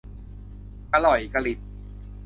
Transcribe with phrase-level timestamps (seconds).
[0.91, 1.59] กะหล่อยกะหลิบ